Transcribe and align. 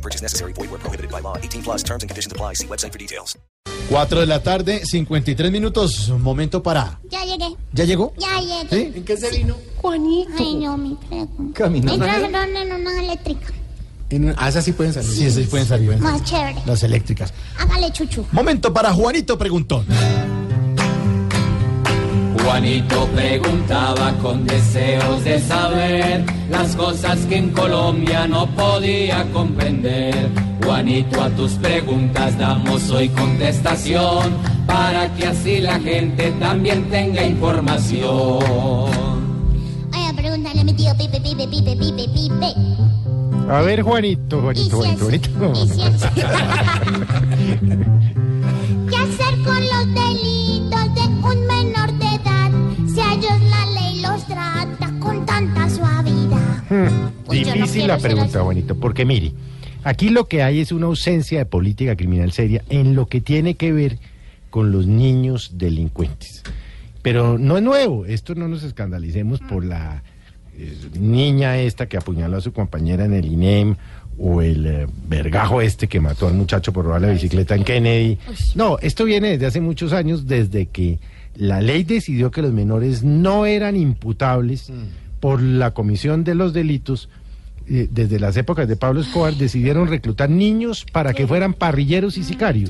No 0.00 0.02
purchase 0.02 0.22
necessary. 0.22 0.52
Void 0.54 0.70
where 0.70 0.78
prohibited 0.80 1.10
by 1.10 1.20
law. 1.20 1.36
18 1.36 1.62
plus 1.62 1.82
terms 1.84 2.02
and 2.02 2.08
conditions 2.08 2.32
apply. 2.32 2.54
See 2.54 2.66
website 2.66 2.90
for 2.92 2.98
details. 2.98 3.36
4 3.90 4.20
de 4.20 4.26
la 4.26 4.42
tarde, 4.42 4.80
53 4.86 5.50
minutos. 5.52 6.08
Momento 6.08 6.62
para. 6.62 6.98
Ya 7.10 7.22
llegué. 7.24 7.54
¿Ya 7.72 7.84
llegó? 7.84 8.14
Ya 8.16 8.40
llegué. 8.40 8.68
¿Sí? 8.70 8.92
¿En 8.96 9.04
qué 9.04 9.16
se 9.18 9.30
vino? 9.30 9.56
Juanito. 9.76 10.30
Ay, 10.38 10.54
no, 10.54 10.78
mi 10.78 10.94
pregunta. 10.94 11.58
Caminando. 11.58 11.98
Me 11.98 12.04
trajeron 12.06 12.56
en 12.56 12.72
una 12.72 13.02
eléctrica. 13.02 13.46
En- 14.08 14.34
ah, 14.38 14.48
esas 14.48 14.64
sí 14.64 14.72
pueden 14.72 14.94
salir. 14.94 15.10
Sí, 15.10 15.26
esas 15.26 15.42
sí 15.44 15.48
pueden 15.50 15.66
salir. 15.66 15.96
Más 15.98 16.24
chévere. 16.24 16.62
Las 16.64 16.82
eléctricas. 16.82 17.34
Hágale 17.58 17.92
chuchu. 17.92 18.24
Momento 18.32 18.72
para 18.72 18.92
Juanito 18.94 19.36
Preguntón. 19.36 19.84
Juanito 22.42 23.06
preguntaba 23.14 23.69
con 24.22 24.46
deseos 24.46 25.24
de 25.24 25.38
saber 25.40 26.24
las 26.50 26.76
cosas 26.76 27.18
que 27.26 27.36
en 27.38 27.50
Colombia 27.50 28.26
no 28.26 28.46
podía 28.48 29.24
comprender. 29.32 30.28
Juanito, 30.64 31.22
a 31.22 31.30
tus 31.30 31.52
preguntas 31.52 32.38
damos 32.38 32.90
hoy 32.90 33.08
contestación 33.10 34.32
para 34.66 35.08
que 35.14 35.26
así 35.26 35.60
la 35.60 35.80
gente 35.80 36.32
también 36.38 36.88
tenga 36.90 37.24
información. 37.24 38.38
Ay, 39.92 40.12
pregúntale 40.14 40.60
a 40.60 40.64
mi 40.64 40.74
tío 40.74 40.92
Pipe, 40.96 41.20
Pipe, 41.20 41.48
Pipe, 41.48 41.76
Pipe, 41.76 42.08
Pipe. 42.14 42.54
A 43.50 43.62
ver, 43.62 43.82
Juanito, 43.82 44.40
Juanito, 44.42 44.76
Juanito, 44.76 45.08
es- 45.10 45.28
Juanito. 45.32 46.08
No 57.44 57.52
Difícil 57.54 57.86
la 57.86 57.98
pregunta. 57.98 58.42
Juanito, 58.42 58.74
porque 58.74 59.04
mire, 59.04 59.32
aquí 59.84 60.10
lo 60.10 60.28
que 60.28 60.42
hay 60.42 60.60
es 60.60 60.72
una 60.72 60.86
ausencia 60.86 61.38
de 61.38 61.46
política 61.46 61.96
criminal 61.96 62.32
seria 62.32 62.62
en 62.68 62.94
lo 62.94 63.06
que 63.06 63.20
tiene 63.20 63.54
que 63.54 63.72
ver 63.72 63.98
con 64.50 64.72
los 64.72 64.86
niños 64.86 65.52
delincuentes. 65.54 66.42
Pero 67.02 67.38
no 67.38 67.56
es 67.56 67.62
nuevo, 67.62 68.04
esto 68.04 68.34
no 68.34 68.48
nos 68.48 68.62
escandalicemos 68.62 69.40
por 69.40 69.64
la 69.64 70.02
eh, 70.58 70.76
niña 70.98 71.58
esta 71.58 71.86
que 71.86 71.96
apuñaló 71.96 72.36
a 72.36 72.40
su 72.40 72.52
compañera 72.52 73.06
en 73.06 73.14
el 73.14 73.26
INEM 73.26 73.76
o 74.18 74.42
el 74.42 74.66
eh, 74.66 74.86
vergajo 75.08 75.62
este 75.62 75.88
que 75.88 75.98
mató 75.98 76.28
al 76.28 76.34
muchacho 76.34 76.72
por 76.72 76.84
robar 76.84 77.00
la 77.00 77.08
bicicleta 77.08 77.54
en 77.54 77.64
Kennedy. 77.64 78.18
No, 78.54 78.78
esto 78.80 79.04
viene 79.04 79.30
desde 79.30 79.46
hace 79.46 79.60
muchos 79.62 79.94
años, 79.94 80.26
desde 80.26 80.66
que 80.66 80.98
la 81.36 81.62
ley 81.62 81.84
decidió 81.84 82.30
que 82.30 82.42
los 82.42 82.52
menores 82.52 83.02
no 83.02 83.46
eran 83.46 83.76
imputables 83.76 84.70
por 85.20 85.40
la 85.40 85.70
comisión 85.72 86.24
de 86.24 86.34
los 86.34 86.52
delitos. 86.52 87.08
Eh, 87.72 87.88
desde 87.88 88.18
las 88.18 88.36
épocas 88.36 88.66
de 88.66 88.74
Pablo 88.74 89.00
Escobar 89.00 89.32
decidieron 89.34 89.86
reclutar 89.86 90.28
niños 90.28 90.84
para 90.90 91.14
que 91.14 91.28
fueran 91.28 91.54
parrilleros 91.54 92.18
y 92.18 92.24
sicarios. 92.24 92.68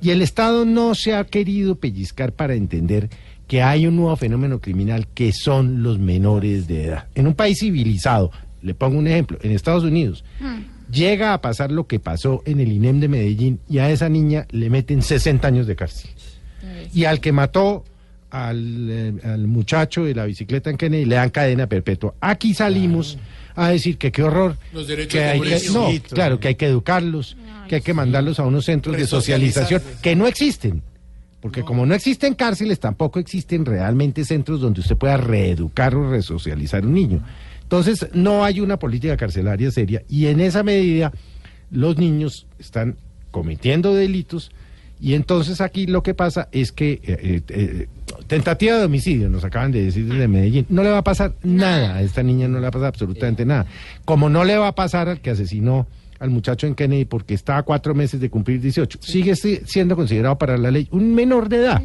Y 0.00 0.10
el 0.10 0.22
Estado 0.22 0.64
no 0.64 0.94
se 0.94 1.16
ha 1.16 1.24
querido 1.24 1.74
pellizcar 1.74 2.32
para 2.32 2.54
entender 2.54 3.10
que 3.48 3.62
hay 3.62 3.88
un 3.88 3.96
nuevo 3.96 4.14
fenómeno 4.14 4.60
criminal 4.60 5.08
que 5.08 5.32
son 5.32 5.82
los 5.82 5.98
menores 5.98 6.68
de 6.68 6.84
edad. 6.84 7.06
En 7.16 7.26
un 7.26 7.34
país 7.34 7.58
civilizado, 7.58 8.30
le 8.62 8.74
pongo 8.74 8.96
un 8.96 9.08
ejemplo, 9.08 9.38
en 9.42 9.50
Estados 9.50 9.82
Unidos, 9.82 10.24
llega 10.88 11.34
a 11.34 11.40
pasar 11.40 11.72
lo 11.72 11.88
que 11.88 11.98
pasó 11.98 12.44
en 12.46 12.60
el 12.60 12.70
INEM 12.70 13.00
de 13.00 13.08
Medellín 13.08 13.58
y 13.68 13.78
a 13.78 13.90
esa 13.90 14.08
niña 14.08 14.46
le 14.50 14.70
meten 14.70 15.02
60 15.02 15.48
años 15.48 15.66
de 15.66 15.74
cárcel. 15.74 16.10
Y 16.94 17.06
al 17.06 17.18
que 17.18 17.32
mató 17.32 17.84
al, 18.30 18.88
eh, 18.88 19.14
al 19.24 19.48
muchacho 19.48 20.04
de 20.04 20.14
la 20.14 20.26
bicicleta 20.26 20.70
en 20.70 20.76
Kennedy 20.76 21.06
le 21.06 21.16
dan 21.16 21.30
cadena 21.30 21.66
perpetua. 21.66 22.14
Aquí 22.20 22.54
salimos 22.54 23.18
a 23.58 23.70
decir 23.70 23.98
que 23.98 24.12
qué 24.12 24.22
horror. 24.22 24.56
Los 24.72 24.86
derechos 24.86 25.12
que 25.12 25.24
hay 25.24 25.40
que, 25.40 25.70
no, 25.70 25.88
claro, 26.10 26.38
que 26.38 26.48
hay 26.48 26.54
que 26.54 26.66
educarlos, 26.66 27.36
que 27.68 27.76
hay 27.76 27.80
que 27.80 27.92
mandarlos 27.92 28.38
a 28.38 28.44
unos 28.44 28.64
centros 28.64 28.96
de 28.96 29.06
socialización 29.06 29.82
que 30.00 30.14
no 30.14 30.26
existen. 30.26 30.82
Porque 31.40 31.62
como 31.62 31.86
no 31.86 31.94
existen 31.94 32.34
cárceles, 32.34 32.80
tampoco 32.80 33.18
existen 33.18 33.64
realmente 33.64 34.24
centros 34.24 34.60
donde 34.60 34.80
usted 34.80 34.96
pueda 34.96 35.16
reeducar 35.16 35.94
o 35.94 36.10
resocializar 36.10 36.82
a 36.82 36.86
un 36.86 36.94
niño. 36.94 37.24
Entonces, 37.62 38.06
no 38.12 38.44
hay 38.44 38.60
una 38.60 38.78
política 38.78 39.16
carcelaria 39.16 39.70
seria 39.70 40.02
y 40.08 40.26
en 40.26 40.40
esa 40.40 40.62
medida 40.62 41.12
los 41.70 41.98
niños 41.98 42.46
están 42.58 42.96
cometiendo 43.30 43.94
delitos 43.94 44.50
y 45.00 45.14
entonces 45.14 45.60
aquí 45.60 45.86
lo 45.86 46.02
que 46.02 46.14
pasa 46.14 46.48
es 46.52 46.72
que 46.72 46.92
eh, 46.92 47.00
eh, 47.04 47.42
eh, 47.48 47.86
tentativa 48.26 48.76
de 48.78 48.84
homicidio, 48.84 49.28
nos 49.28 49.44
acaban 49.44 49.70
de 49.72 49.84
decir 49.84 50.06
desde 50.06 50.26
Medellín, 50.28 50.66
no 50.68 50.82
le 50.82 50.90
va 50.90 50.98
a 50.98 51.04
pasar 51.04 51.34
nada, 51.42 51.96
a 51.96 52.02
esta 52.02 52.22
niña 52.22 52.48
no 52.48 52.56
le 52.58 52.62
va 52.62 52.68
a 52.68 52.72
pasar 52.72 52.88
absolutamente 52.88 53.44
nada. 53.44 53.66
Como 54.04 54.28
no 54.28 54.44
le 54.44 54.56
va 54.56 54.68
a 54.68 54.74
pasar 54.74 55.08
al 55.08 55.20
que 55.20 55.30
asesinó 55.30 55.86
al 56.18 56.30
muchacho 56.30 56.66
en 56.66 56.74
Kennedy 56.74 57.04
porque 57.04 57.34
está 57.34 57.58
a 57.58 57.62
cuatro 57.62 57.94
meses 57.94 58.20
de 58.20 58.28
cumplir 58.28 58.60
18, 58.60 58.98
sigue 59.00 59.36
si- 59.36 59.60
siendo 59.66 59.94
considerado 59.94 60.36
para 60.36 60.58
la 60.58 60.72
ley 60.72 60.88
un 60.90 61.14
menor 61.14 61.48
de 61.48 61.58
edad. 61.58 61.80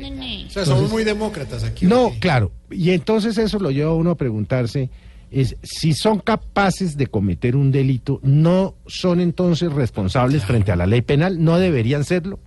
O 0.48 0.50
sea, 0.50 0.66
somos 0.66 0.90
muy 0.90 1.04
demócratas 1.04 1.64
aquí. 1.64 1.86
No, 1.86 2.12
claro. 2.20 2.52
Y 2.72 2.90
entonces 2.92 3.38
eso 3.38 3.60
lo 3.60 3.70
lleva 3.70 3.92
a 3.92 3.96
uno 3.96 4.10
a 4.12 4.16
preguntarse, 4.18 4.90
es 5.30 5.56
si 5.62 5.94
son 5.94 6.18
capaces 6.20 6.98
de 6.98 7.06
cometer 7.08 7.56
un 7.56 7.72
delito, 7.72 8.20
¿no 8.24 8.74
son 8.88 9.20
entonces 9.20 9.72
responsables 9.72 10.44
frente 10.46 10.72
a 10.72 10.76
la 10.76 10.88
ley 10.88 11.02
penal? 11.04 11.44
¿No 11.44 11.60
deberían 11.60 12.04
serlo? 12.04 12.40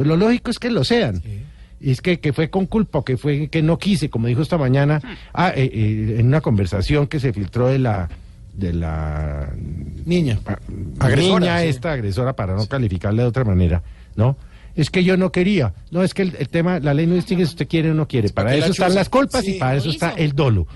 Pues 0.00 0.08
lo 0.08 0.16
lógico 0.16 0.50
es 0.50 0.58
que 0.58 0.70
lo 0.70 0.82
sean. 0.82 1.22
Es 1.78 2.00
que, 2.00 2.20
que 2.20 2.32
fue 2.32 2.48
con 2.48 2.64
culpa, 2.64 3.00
o 3.00 3.04
que 3.04 3.18
fue 3.18 3.48
que 3.48 3.60
no 3.60 3.78
quise, 3.78 4.08
como 4.08 4.28
dijo 4.28 4.40
esta 4.40 4.56
mañana, 4.56 4.98
ah, 5.34 5.52
eh, 5.54 5.70
eh, 5.70 6.16
en 6.18 6.28
una 6.28 6.40
conversación 6.40 7.06
que 7.06 7.20
se 7.20 7.34
filtró 7.34 7.66
de 7.66 7.80
la 7.80 8.08
de 8.54 8.72
la 8.72 9.50
Niña. 10.06 10.38
Agresora, 11.00 11.40
niña 11.40 11.60
sí. 11.60 11.66
esta 11.66 11.92
agresora 11.92 12.32
para 12.32 12.54
no 12.54 12.64
calificarla 12.64 13.24
de 13.24 13.28
otra 13.28 13.44
manera, 13.44 13.82
¿no? 14.16 14.38
Es 14.74 14.88
que 14.88 15.04
yo 15.04 15.18
no 15.18 15.32
quería. 15.32 15.74
No, 15.90 16.02
es 16.02 16.14
que 16.14 16.22
el, 16.22 16.34
el 16.38 16.48
tema, 16.48 16.80
la 16.80 16.94
ley 16.94 17.06
no 17.06 17.14
distingue 17.14 17.44
si 17.44 17.50
usted 17.50 17.68
quiere 17.68 17.90
o 17.90 17.94
no 17.94 18.08
quiere. 18.08 18.30
Para 18.30 18.54
eso 18.54 18.70
están 18.70 18.94
las 18.94 19.10
culpas 19.10 19.46
y 19.46 19.58
para 19.58 19.76
eso 19.76 19.90
está 19.90 20.12
el 20.12 20.32
dolo. 20.32 20.66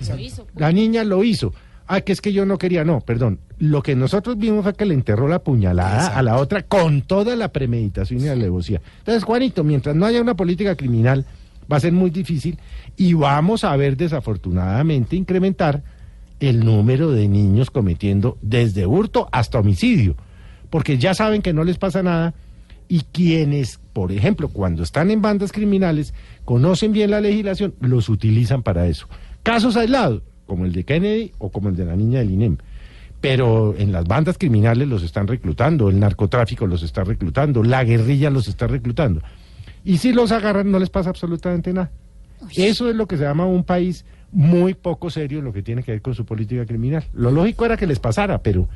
La 0.55 0.71
niña 0.71 1.03
lo 1.03 1.25
hizo. 1.25 1.55
Ah, 1.87 2.01
que 2.01 2.13
es 2.13 2.21
que 2.21 2.33
yo 2.33 2.47
no 2.47 2.57
quería. 2.57 2.85
No, 2.85 3.01
perdón. 3.01 3.41
Lo 3.59 3.83
que 3.83 3.95
nosotros 3.95 4.39
vimos 4.39 4.63
fue 4.63 4.75
que 4.75 4.87
le 4.87 4.95
enterró 4.95 5.29
la 5.29 5.41
puñalada 5.41 6.17
a 6.17 6.23
la 6.23 6.39
otra 6.39 6.63
con 6.63 7.03
toda 7.03 7.37
la 7.37 7.49
premeditación 7.49 8.21
y 8.21 8.25
la 8.25 8.33
alevosía. 8.33 8.81
Entonces, 8.99 9.25
Juanito, 9.25 9.65
mientras 9.65 9.95
no 9.95 10.07
haya 10.07 10.23
una 10.23 10.35
política 10.35 10.77
criminal, 10.77 11.27
va 11.71 11.77
a 11.77 11.81
ser 11.81 11.93
muy 11.93 12.11
difícil 12.11 12.59
y 12.97 13.15
vamos 13.15 13.65
a 13.65 13.77
ver 13.77 13.97
desafortunadamente 13.97 15.17
incrementar 15.17 15.83
el 16.41 16.65
número 16.65 17.11
de 17.11 17.29
niños 17.29 17.71
cometiendo 17.71 18.39
desde 18.43 18.87
hurto 18.87 19.29
hasta 19.33 19.59
homicidio, 19.59 20.17
porque 20.71 20.99
ya 20.99 21.15
saben 21.15 21.43
que 21.43 21.53
no 21.53 21.65
les 21.65 21.79
pasa 21.79 22.03
nada 22.03 22.35
y 22.89 23.01
quienes, 23.13 23.81
por 23.93 24.13
ejemplo, 24.13 24.49
cuando 24.49 24.83
están 24.83 25.11
en 25.11 25.23
bandas 25.23 25.53
criminales, 25.53 26.13
conocen 26.45 26.93
bien 26.93 27.11
la 27.11 27.21
legislación, 27.21 27.75
los 27.81 28.09
utilizan 28.09 28.63
para 28.63 28.87
eso. 28.87 29.09
Casos 29.43 29.77
aislados, 29.77 30.23
como 30.47 30.65
el 30.65 30.73
de 30.73 30.85
Kennedy 30.85 31.33
o 31.39 31.51
como 31.51 31.69
el 31.69 31.77
de 31.77 31.85
la 31.85 31.97
niña 31.97 32.21
del 32.21 32.31
INEM. 32.31 32.57
Pero 33.21 33.75
en 33.79 33.91
las 33.93 34.05
bandas 34.05 34.37
criminales 34.37 34.87
los 34.87 35.03
están 35.03 35.27
reclutando, 35.27 35.89
el 35.89 35.99
narcotráfico 35.99 36.67
los 36.67 36.83
está 36.83 37.05
reclutando, 37.05 37.63
la 37.63 37.83
guerrilla 37.85 38.29
los 38.31 38.49
está 38.49 38.67
reclutando. 38.67 39.23
Y 39.85 39.99
si 39.99 40.13
los 40.13 40.31
agarran 40.33 40.71
no 40.71 40.79
les 40.79 40.91
pasa 40.91 41.11
absolutamente 41.11 41.73
nada. 41.73 41.91
Eso 42.55 42.91
es 42.91 42.97
lo 42.97 43.07
que 43.07 43.17
se 43.17 43.23
llama 43.25 43.47
un 43.47 43.65
país 43.65 44.05
muy 44.31 44.75
poco 44.75 45.09
serio 45.11 45.39
en 45.39 45.45
lo 45.47 45.53
que 45.53 45.63
tiene 45.63 45.83
que 45.83 45.93
ver 45.93 46.03
con 46.03 46.15
su 46.15 46.25
política 46.27 46.67
criminal. 46.67 47.05
Lo 47.15 47.31
lógico 47.31 47.65
era 47.65 47.77
que 47.77 47.87
les 47.87 47.99
pasara, 47.99 48.43
pero 48.43 48.69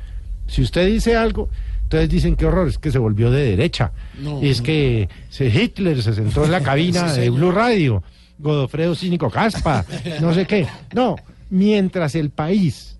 si 0.47 0.63
usted 0.63 0.87
dice 0.87 1.15
algo, 1.15 1.49
entonces 1.83 2.09
dicen 2.09 2.35
qué 2.35 2.45
horror, 2.45 2.67
es 2.69 2.79
que 2.79 2.91
se 2.91 2.97
volvió 2.97 3.29
de 3.29 3.43
derecha. 3.51 3.91
No, 4.19 4.41
es 4.41 4.61
que 4.61 5.09
Hitler 5.37 6.01
se 6.01 6.13
sentó 6.13 6.45
en 6.45 6.51
la 6.51 6.61
cabina 6.63 7.09
Sí, 7.09 7.21
de. 7.21 7.29
Blue 7.29 7.51
Radio, 7.51 8.01
Godofredo 8.39 8.95
Cínico 8.95 9.29
Caspa, 9.29 9.85
no 10.21 10.33
sé 10.33 10.45
qué. 10.47 10.65
No, 10.95 11.17
mientras 11.49 12.15
el 12.15 12.29
país 12.29 12.99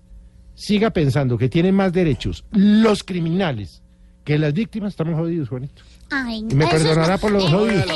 siga 0.54 0.90
pensando 0.90 1.38
que 1.38 1.48
tienen 1.48 1.74
más 1.74 1.92
derechos 1.92 2.44
los 2.52 3.02
criminales 3.02 3.82
que 4.24 4.38
las 4.38 4.52
víctimas, 4.52 4.92
estamos 4.92 5.14
jodidos, 5.14 5.48
Juanito. 5.48 5.82
Me 6.54 6.66
perdonará 6.66 7.18
por 7.18 7.30
los 7.32 7.50
jodidos. 7.50 7.86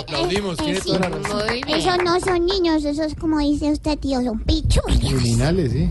Eh, 0.61 1.61
Esos 1.69 1.99
no 2.05 2.19
son 2.21 2.47
niños, 2.47 2.85
esos, 2.85 3.15
como 3.15 3.39
dice 3.41 3.73
usted, 3.73 3.99
tío, 3.99 4.23
son 4.23 4.39
pichullos. 4.41 4.99
Criminales, 4.99 5.73
sí. 5.73 5.91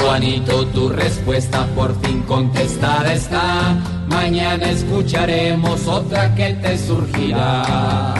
Juanito, 0.00 0.66
tu 0.68 0.88
respuesta 0.88 1.66
por 1.74 1.94
fin 2.00 2.22
contestada 2.22 3.12
está. 3.12 3.78
Mañana 4.08 4.70
escucharemos 4.70 5.86
otra 5.86 6.34
que 6.34 6.54
te 6.54 6.78
surgirá. 6.78 8.14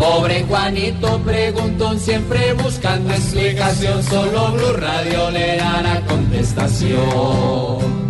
Pobre 0.00 0.44
Juanito 0.44 1.20
preguntón, 1.26 2.00
siempre 2.00 2.54
buscando 2.54 3.12
explicación, 3.12 4.02
solo 4.02 4.52
Blue 4.52 4.72
Radio 4.78 5.30
le 5.30 5.58
da 5.58 5.82
la 5.82 6.00
contestación. 6.06 8.09